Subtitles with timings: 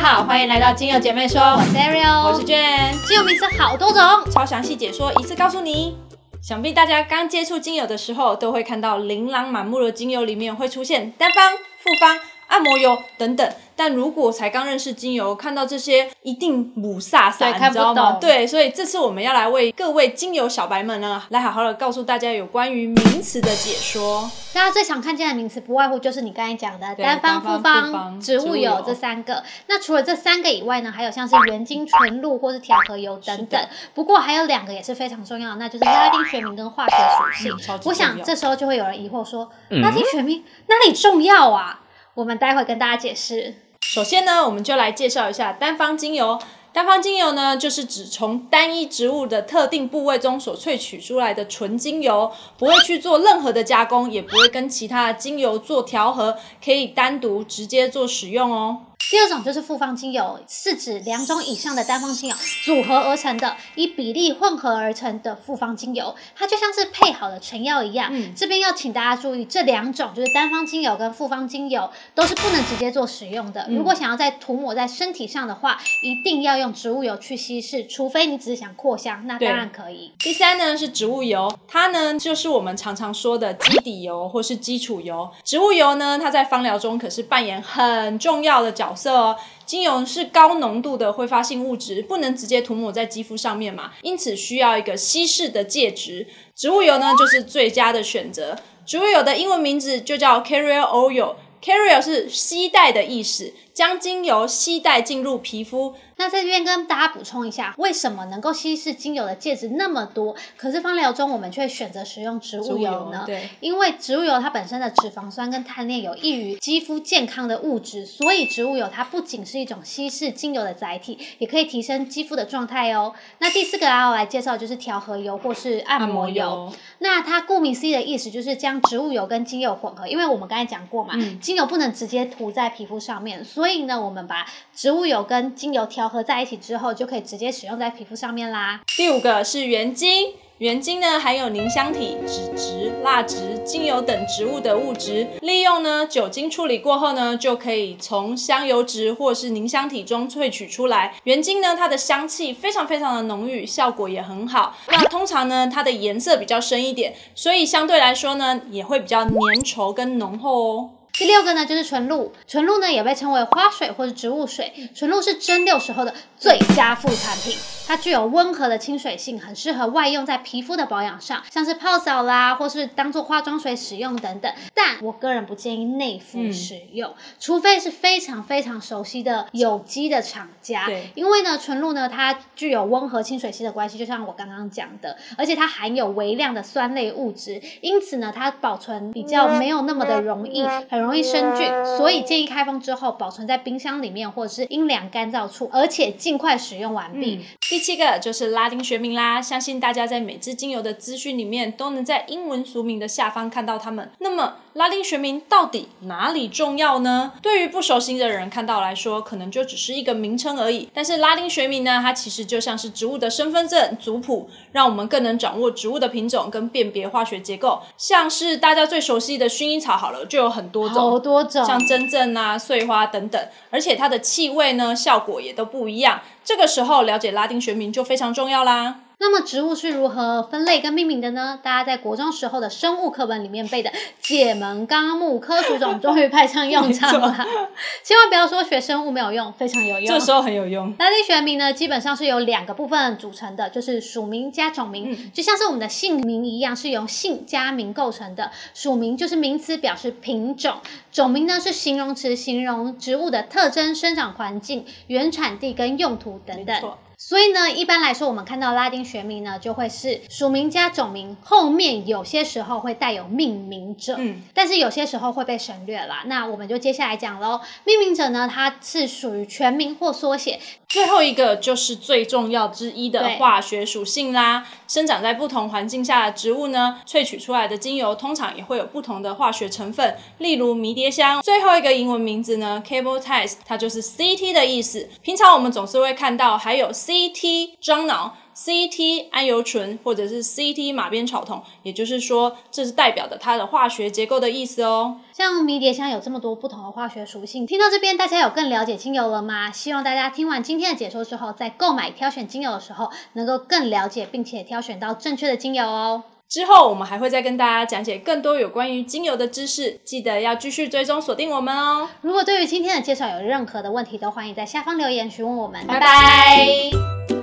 [0.00, 2.92] 家好，欢迎来到精油姐妹说，我是 Ariel，我是娟。
[3.04, 4.00] 精油名称好多种，
[4.30, 5.96] 超详细解说，一次告诉你。
[6.40, 12.16] 想必大家刚接触精油的时候，都会看到琳琅满目的精油里面会出现单方、复方、
[12.48, 13.48] 按摩油等等。
[13.76, 18.18] 但如果才刚认识精油，看到这些一定母萨萨，你知道吗？
[18.20, 24.28] 对，所以这次我们要来为各位精油小白们呢，来好好的告诉大家有关于名词的解说。
[24.52, 29.44] 大家最常看见的名词，不外乎就是你刚才讲的单方、复方、植物油这三个。
[29.68, 33.64] 那除了这三个以外呢，还有像是原精纯露或是调和油等等。
[33.94, 36.96] 不过还有两个也是非常重要的，那就是拉丁学名跟化学
[37.40, 37.78] 属性。
[37.84, 41.82] 我想这时候就会有人疑惑说，拉丁学名哪里重要啊？
[42.18, 43.54] 我们待会跟大家解释。
[43.80, 46.36] 首先呢，我们就来介绍一下单方精油。
[46.72, 58.78] 单方精油呢，就是指从单一植物的特定部位中所萃取出来的纯精油，不会去做任何的加工，也不会跟其他的精油做调和，可以单独直接做使用哦。
[59.10, 68.10] 第二种就是复方精油，是指两种以上的单方精油组合而成的，以比例混合而成的复方精油，它就像是配好的成药一样。
[68.12, 73.66] 嗯，这边要请大家注意，这两种就是单方精油跟复方精油都是不能直接做使用的。
[73.70, 80.12] 如果想要再涂抹在身体上的话，一定要用植物油去稀释，除非你只是想扩香，那当然可以。
[80.18, 85.30] 第三呢是植物油，它呢就是我们常常说的基底油或是基础油。
[85.42, 89.14] 植物油呢，它在芳疗中可是扮演很重要的角色。
[89.14, 89.36] 哦
[89.68, 96.26] 精油是高浓度的挥发性物质，不能直接涂抹在肌肤上面嘛，因此需要一个稀释的介质。
[96.56, 98.56] 植物油呢，就是最佳的选择。
[98.86, 105.94] 植物油的英文名字就叫 Carrier Oil，Carrier 是吸带的意思，将精油吸带进入皮肤。
[106.16, 113.22] 那在这边跟大家补充一下，为什么能够稀释精油的介质那么多，可是芳疗中我们却选择使用植物油呢？
[113.24, 123.14] 对，因为植物油它本身的脂肪酸跟碳链有益于肌肤健康的物质，所以植物油它不仅是一种稀释精油的载体，也可以提升肌肤的状态哦。
[123.38, 126.72] 那第四个要来介绍就是调和油或是按摩油。
[126.98, 136.08] 那它顾名思义的意思就是将植物油跟精油混合，因为我们刚才讲过嘛，精油不能直接涂在皮肤上面，所以所以呢，我们把植物油跟精油调。
[136.08, 138.80] 合在一起之后，就可以直接使用在皮肤上面啦。
[138.96, 151.16] 第五个是原精，原精呢含有凝香体、脂质、蜡质、精油等植物的物质，利用呢酒精处理过后呢，就可以从香油脂或是凝香体中萃取出来。
[151.24, 154.74] 原精呢，它的香气非常非常的浓郁，效果也很好。
[154.88, 160.90] 那通常呢，它的颜色比较深一点，所以相对来说呢，也会比较粘稠跟浓厚哦。
[161.18, 162.32] 第六个呢，就是纯露。
[162.46, 164.72] 纯露呢，也被称为花水或者植物水。
[164.94, 167.56] 纯露是蒸馏时候的最佳副产品。
[167.88, 174.52] 它具有温和的亲水性，很适合外用在皮肤的保养上，像是泡澡啦，或是当做化妆水使用等等。
[174.74, 180.84] 但我个人不建议内服使用，除非是非常非常熟悉的有机的厂家。
[180.84, 197.42] 对，因为呢，纯露呢，它具有温和亲水性的关系，就像我刚刚讲的，而且它含有微量的酸类物质，因此呢，它保存比较没有那么的容易，很容容易生菌，所以建议开封之后保存在冰箱里面或者是阴凉干燥处，而且尽快使用完毕。
[197.70, 204.10] 第七个就是拉丁学名啦，相信大家在每支精油的资讯里面都能在英文俗名的下方看到它们。
[204.18, 207.32] 那么拉丁学名到底哪里重要呢？
[207.40, 210.90] 对于不熟悉的人看到来说，可能就只是一个名称而已。
[210.92, 217.80] 但是拉丁学名呢，它其实就像是植物的身份证、族谱，让我们更能掌握植物的品种跟辨别化学结构。
[217.96, 226.20] 像是大家最熟悉的薰衣草，好了，就有很多种，好多种，像真正啊、碎花等等，而且它的气味呢、效果也都不一样。
[226.44, 229.00] 这个时候了解拉丁学名就非常重要啦。
[229.20, 231.58] 那么植物是如何分类跟命名的呢？
[231.60, 233.90] 大家在国中时候的生物课本里面背的
[234.20, 237.36] 《解门纲目科属种》终于派上用场了。
[238.04, 240.06] 千万不要说学生物没有用，非常有用。
[240.06, 240.94] 这时候很有用。
[241.00, 248.52] 拉丁学名呢，基本上是由两个部分组成的，就是属名加种名，就像是我们的姓名一样，是由姓加名构成的。
[248.72, 250.76] 属名就是名词，表示品种；
[251.10, 256.76] 种名呢是形容词，形容植物的特征、生长环境、原产地跟用途等等。
[257.20, 266.22] 所以呢，一般来说，我们看到拉丁学名呢，就会是属名加种名，后面有些时候会带有命名者，嗯，但是有些时候会被省略啦。
[266.26, 267.60] 那我们就接下来讲喽。
[267.82, 270.60] 命名者呢，它是属于全名或缩写。
[270.88, 274.64] 最后一个就是最重要之一的化学属性啦。
[274.88, 281.42] 生长在不同环境下的植物呢，萃取出来的精油通常也会有不同的化学成分，例如迷迭香。
[281.42, 285.08] 最后一个英文名字呢，Cable Ties，它就是 CT 的意思。
[285.20, 288.34] 平常我们总是会看到还有 CT 樟脑。
[288.58, 295.20] CT 氨油醇或者是 CT 马鞭草酮，也就是说，这是代表的它的化学结构的意思哦。
[295.32, 299.70] 像迷迭香有这么多不同的化学属性，听到这边大家有更了解精油了吗？
[299.70, 306.24] 希望大家听完今天的解说之后，在购买挑选精油的时候，能够更了解并且挑选到正确的精油哦。
[306.48, 312.08] 之后我们还会再跟大家讲解更多有关于精油的知识，记得要继续追踪锁定我们哦。
[312.22, 315.86] 如果对于今天的介绍有任何的问题，都欢迎在下方留言询问我们。
[315.86, 317.37] 拜拜。